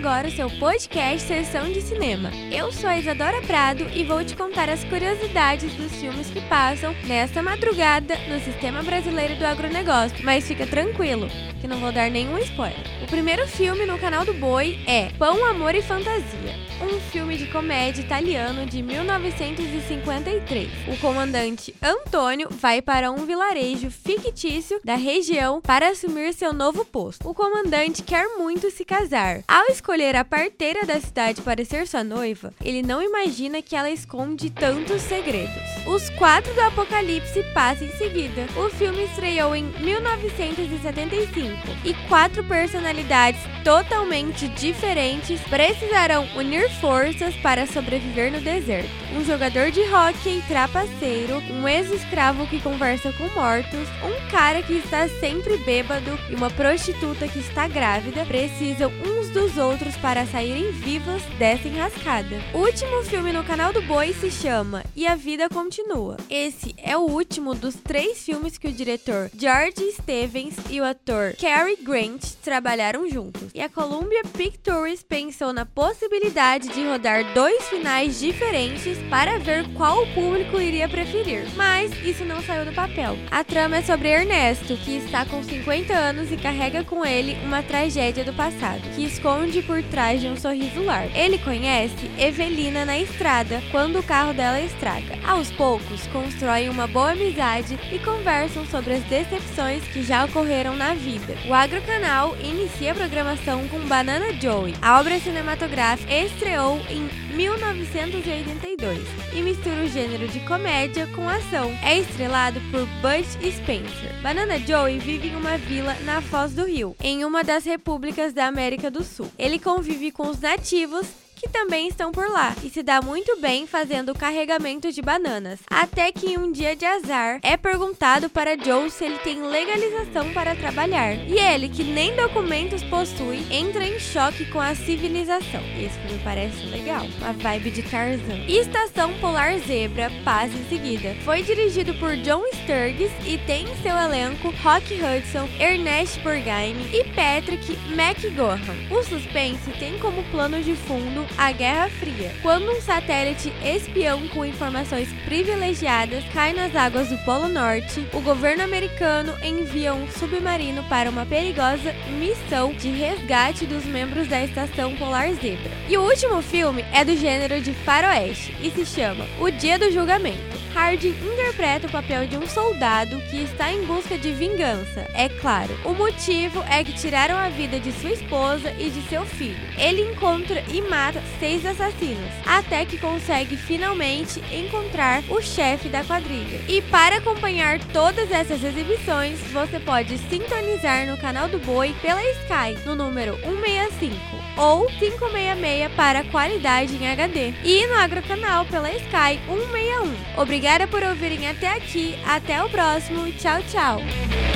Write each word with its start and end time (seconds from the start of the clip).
agora 0.00 0.28
o 0.28 0.30
seu 0.30 0.50
podcast 0.58 1.26
Sessão 1.26 1.70
de 1.70 1.80
Cinema. 1.82 2.30
Eu 2.50 2.72
sou 2.72 2.88
a 2.88 2.98
Isadora 2.98 3.40
Prado 3.42 3.86
e 3.94 4.02
vou 4.02 4.24
te 4.24 4.34
contar 4.34 4.68
as 4.68 4.82
curiosidades 4.84 5.74
dos 5.74 5.92
filmes 5.92 6.28
que 6.28 6.40
passam 6.42 6.94
nesta 7.06 7.42
madrugada 7.42 8.16
no 8.28 8.40
Sistema 8.40 8.82
Brasileiro 8.82 9.36
do 9.36 9.44
Agronegócio. 9.44 10.24
Mas 10.24 10.48
fica 10.48 10.66
tranquilo, 10.66 11.28
que 11.60 11.68
não 11.68 11.78
vou 11.78 11.92
dar 11.92 12.10
nenhum 12.10 12.38
spoiler. 12.38 12.84
O 13.02 13.06
primeiro 13.06 13.46
filme 13.46 13.86
no 13.86 13.98
canal 13.98 14.24
do 14.24 14.34
Boi 14.34 14.78
é 14.86 15.10
Pão, 15.18 15.44
Amor 15.44 15.74
e 15.74 15.82
Fantasia 15.82 16.69
um 16.80 16.98
filme 16.98 17.36
de 17.36 17.46
comédia 17.46 18.00
italiano 18.00 18.64
de 18.64 18.82
1953. 18.82 20.68
O 20.88 20.96
comandante 20.98 21.74
Antônio 21.82 22.48
vai 22.50 22.80
para 22.80 23.10
um 23.10 23.26
vilarejo 23.26 23.90
fictício 23.90 24.80
da 24.82 24.94
região 24.94 25.60
para 25.60 25.88
assumir 25.90 26.32
seu 26.32 26.52
novo 26.54 26.84
posto. 26.84 27.28
O 27.28 27.34
comandante 27.34 28.02
quer 28.02 28.28
muito 28.38 28.70
se 28.70 28.84
casar. 28.84 29.42
Ao 29.46 29.66
escolher 29.66 30.16
a 30.16 30.24
parteira 30.24 30.86
da 30.86 30.98
cidade 31.00 31.42
para 31.42 31.64
ser 31.64 31.86
sua 31.86 32.02
noiva, 32.02 32.54
ele 32.64 32.82
não 32.82 33.02
imagina 33.02 33.60
que 33.60 33.76
ela 33.76 33.90
esconde 33.90 34.48
tantos 34.50 35.02
segredos. 35.02 35.50
Os 35.86 36.08
Quatro 36.10 36.54
do 36.54 36.60
Apocalipse 36.62 37.42
passa 37.52 37.84
em 37.84 37.92
seguida. 37.92 38.46
O 38.56 38.70
filme 38.70 39.04
estreou 39.04 39.54
em 39.54 39.64
1975 39.80 41.50
e 41.84 41.92
quatro 42.08 42.42
personalidades 42.44 43.40
totalmente 43.64 44.48
diferentes 44.48 45.40
precisarão 45.42 46.26
unir 46.36 46.69
forças 46.74 47.34
para 47.36 47.66
sobreviver 47.66 48.32
no 48.32 48.40
deserto. 48.40 48.88
Um 49.16 49.24
jogador 49.24 49.70
de 49.70 49.80
hóquei 49.80 50.42
trapaceiro, 50.46 51.38
um 51.50 51.66
ex-escravo 51.66 52.46
que 52.46 52.60
conversa 52.60 53.12
com 53.12 53.28
mortos, 53.28 53.88
um 54.04 54.30
cara 54.30 54.62
que 54.62 54.74
está 54.74 55.08
sempre 55.08 55.56
bêbado 55.58 56.18
e 56.30 56.34
uma 56.34 56.50
prostituta 56.50 57.26
que 57.26 57.38
está 57.38 57.66
grávida 57.66 58.24
precisam 58.24 58.90
uns 59.06 59.30
dos 59.30 59.56
outros 59.56 59.96
para 59.96 60.26
saírem 60.26 60.70
vivos 60.72 61.22
dessa 61.38 61.68
enrascada. 61.68 62.40
O 62.54 62.58
último 62.58 63.02
filme 63.02 63.32
no 63.32 63.44
canal 63.44 63.72
do 63.72 63.82
Boi 63.82 64.12
se 64.12 64.30
chama 64.30 64.84
E 64.94 65.06
a 65.06 65.14
Vida 65.14 65.48
Continua. 65.48 66.16
Esse 66.28 66.74
é 66.78 66.96
o 66.96 67.02
último 67.02 67.54
dos 67.54 67.74
três 67.74 68.18
filmes 68.24 68.58
que 68.58 68.68
o 68.68 68.72
diretor 68.72 69.30
George 69.36 69.92
Stevens 69.92 70.54
e 70.68 70.80
o 70.80 70.84
ator 70.84 71.34
Cary 71.38 71.76
Grant 71.76 72.22
trabalharam 72.42 73.08
juntos. 73.08 73.50
E 73.54 73.60
a 73.60 73.68
Columbia 73.68 74.22
Pictures 74.36 75.02
pensou 75.02 75.52
na 75.52 75.64
possibilidade 75.64 76.59
de 76.68 76.84
rodar 76.86 77.24
dois 77.32 77.68
finais 77.68 78.20
diferentes 78.20 78.98
para 79.08 79.38
ver 79.38 79.66
qual 79.74 80.02
o 80.02 80.06
público 80.14 80.60
iria 80.60 80.88
preferir. 80.88 81.46
Mas 81.56 81.92
isso 82.04 82.24
não 82.24 82.42
saiu 82.42 82.64
do 82.64 82.72
papel. 82.72 83.16
A 83.30 83.42
trama 83.42 83.78
é 83.78 83.82
sobre 83.82 84.08
Ernesto, 84.08 84.76
que 84.76 84.96
está 84.96 85.24
com 85.24 85.42
50 85.42 85.92
anos 85.92 86.30
e 86.30 86.36
carrega 86.36 86.84
com 86.84 87.04
ele 87.04 87.36
uma 87.44 87.62
tragédia 87.62 88.24
do 88.24 88.32
passado, 88.32 88.82
que 88.94 89.04
esconde 89.04 89.62
por 89.62 89.82
trás 89.84 90.20
de 90.20 90.28
um 90.28 90.36
sorriso 90.36 90.82
largo. 90.82 91.16
Ele 91.16 91.38
conhece 91.38 92.10
Evelina 92.18 92.84
na 92.84 92.98
estrada 92.98 93.62
quando 93.70 93.98
o 93.98 94.02
carro 94.02 94.32
dela 94.32 94.60
estraga. 94.60 95.18
Aos 95.26 95.50
poucos, 95.52 96.06
constroem 96.08 96.68
uma 96.68 96.86
boa 96.86 97.12
amizade 97.12 97.78
e 97.92 97.98
conversam 97.98 98.66
sobre 98.66 98.94
as 98.94 99.02
decepções 99.04 99.82
que 99.84 100.02
já 100.02 100.24
ocorreram 100.24 100.76
na 100.76 100.94
vida. 100.94 101.34
O 101.48 101.54
Agrocanal 101.54 102.36
inicia 102.40 102.92
a 102.92 102.94
programação 102.94 103.66
com 103.68 103.78
Banana 103.80 104.32
Joey. 104.34 104.74
A 104.82 105.00
obra 105.00 105.18
cinematográfica 105.18 106.12
estreou 106.50 106.80
em 106.90 107.08
1982 107.36 108.98
e 109.32 109.40
mistura 109.40 109.84
o 109.84 109.86
gênero 109.86 110.26
de 110.26 110.40
comédia 110.40 111.06
com 111.14 111.28
ação. 111.28 111.70
É 111.80 111.98
estrelado 111.98 112.60
por 112.72 112.86
Butch 113.00 113.38
Spencer. 113.54 114.20
Banana 114.20 114.58
Joey 114.58 114.98
vive 114.98 115.28
em 115.28 115.36
uma 115.36 115.56
vila 115.56 115.94
na 116.04 116.20
Foz 116.20 116.52
do 116.52 116.64
Rio, 116.64 116.96
em 117.00 117.24
uma 117.24 117.44
das 117.44 117.64
repúblicas 117.64 118.32
da 118.32 118.46
América 118.46 118.90
do 118.90 119.04
Sul. 119.04 119.30
Ele 119.38 119.60
convive 119.60 120.10
com 120.10 120.28
os 120.28 120.40
nativos 120.40 121.06
que 121.40 121.48
também 121.48 121.88
estão 121.88 122.12
por 122.12 122.28
lá 122.28 122.54
e 122.62 122.68
se 122.68 122.82
dá 122.82 123.00
muito 123.00 123.40
bem 123.40 123.66
fazendo 123.66 124.10
o 124.10 124.18
carregamento 124.18 124.92
de 124.92 125.00
bananas. 125.00 125.60
Até 125.70 126.12
que 126.12 126.34
em 126.34 126.38
um 126.38 126.52
dia 126.52 126.76
de 126.76 126.84
azar 126.84 127.40
é 127.42 127.56
perguntado 127.56 128.28
para 128.28 128.58
Joe 128.62 128.90
se 128.90 129.04
ele 129.04 129.18
tem 129.18 129.40
legalização 129.40 130.30
para 130.34 130.54
trabalhar. 130.54 131.14
E 131.14 131.38
ele, 131.38 131.70
que 131.70 131.82
nem 131.82 132.14
documentos 132.14 132.82
possui, 132.84 133.42
entra 133.50 133.86
em 133.86 133.98
choque 133.98 134.44
com 134.46 134.60
a 134.60 134.74
civilização. 134.74 135.62
Esse 135.78 135.98
filme 136.00 136.20
parece 136.22 136.66
legal, 136.66 137.06
uma 137.18 137.32
vibe 137.32 137.70
de 137.70 137.82
Tarzan. 137.84 138.44
Estação 138.46 139.14
Polar 139.18 139.58
Zebra 139.60 140.10
passa 140.22 140.54
em 140.54 140.68
seguida. 140.68 141.14
Foi 141.24 141.42
dirigido 141.42 141.94
por 141.94 142.16
John 142.18 142.44
Sturges 142.52 143.12
e 143.26 143.38
tem 143.46 143.64
em 143.64 143.82
seu 143.82 143.96
elenco 143.96 144.52
Rock 144.62 144.94
Hudson, 144.94 145.48
Ernest 145.58 146.20
Borgnine 146.20 146.90
e 146.92 147.04
Patrick 147.14 147.78
McGowan. 147.90 148.60
O 148.90 149.02
suspense 149.02 149.70
tem 149.78 149.98
como 149.98 150.22
plano 150.24 150.62
de 150.62 150.74
fundo 150.74 151.29
a 151.36 151.52
Guerra 151.52 151.88
Fria, 151.88 152.32
quando 152.42 152.70
um 152.70 152.80
satélite 152.80 153.52
espião 153.64 154.28
com 154.28 154.44
informações 154.44 155.08
privilegiadas 155.24 156.24
cai 156.32 156.52
nas 156.52 156.74
águas 156.74 157.08
do 157.08 157.18
Polo 157.18 157.48
Norte, 157.48 158.06
o 158.12 158.20
governo 158.20 158.62
americano 158.62 159.34
envia 159.42 159.94
um 159.94 160.08
submarino 160.08 160.82
para 160.84 161.10
uma 161.10 161.26
perigosa 161.26 161.92
missão 162.18 162.72
de 162.72 162.88
resgate 162.90 163.66
dos 163.66 163.84
membros 163.84 164.28
da 164.28 164.42
Estação 164.42 164.94
Polar 164.96 165.32
Zebra. 165.34 165.70
E 165.88 165.96
o 165.96 166.02
último 166.02 166.42
filme 166.42 166.84
é 166.92 167.04
do 167.04 167.16
gênero 167.16 167.60
de 167.60 167.72
faroeste 167.72 168.54
e 168.60 168.70
se 168.70 168.84
chama 168.84 169.26
O 169.40 169.50
Dia 169.50 169.78
do 169.78 169.90
Julgamento. 169.90 170.49
Hardin 170.74 171.10
interpreta 171.10 171.86
o 171.86 171.90
papel 171.90 172.26
de 172.26 172.36
um 172.36 172.46
soldado 172.46 173.20
que 173.30 173.42
está 173.42 173.72
em 173.72 173.84
busca 173.84 174.16
de 174.16 174.32
vingança. 174.32 175.06
É 175.14 175.28
claro, 175.28 175.76
o 175.84 175.92
motivo 175.92 176.62
é 176.68 176.82
que 176.84 176.92
tiraram 176.92 177.36
a 177.36 177.48
vida 177.48 177.78
de 177.78 177.92
sua 177.92 178.10
esposa 178.10 178.72
e 178.78 178.90
de 178.90 179.02
seu 179.02 179.24
filho. 179.24 179.60
Ele 179.76 180.02
encontra 180.12 180.62
e 180.68 180.80
mata 180.82 181.22
seis 181.38 181.64
assassinos, 181.66 182.30
até 182.46 182.84
que 182.84 182.98
consegue 182.98 183.56
finalmente 183.56 184.40
encontrar 184.52 185.22
o 185.28 185.40
chefe 185.40 185.88
da 185.88 186.04
quadrilha. 186.04 186.60
E 186.68 186.80
para 186.82 187.16
acompanhar 187.16 187.78
todas 187.92 188.30
essas 188.30 188.62
exibições, 188.62 189.40
você 189.52 189.80
pode 189.80 190.16
sintonizar 190.18 191.06
no 191.06 191.16
canal 191.18 191.48
do 191.48 191.58
Boi 191.58 191.94
pela 192.00 192.22
Sky 192.22 192.78
no 192.86 192.94
número 192.94 193.34
165 193.42 194.40
ou 194.56 194.86
566 194.86 195.90
para 195.94 196.24
qualidade 196.24 196.94
em 196.94 197.08
HD 197.08 197.54
e 197.64 197.86
no 197.86 197.94
Agrocanal 197.94 198.64
pela 198.66 198.90
Sky 198.92 199.40
161. 199.46 200.14
Obrigada 200.60 200.86
por 200.86 201.02
ouvirem 201.02 201.48
até 201.48 201.68
aqui. 201.68 202.14
Até 202.22 202.62
o 202.62 202.68
próximo. 202.68 203.32
Tchau, 203.32 203.62
tchau. 203.62 204.49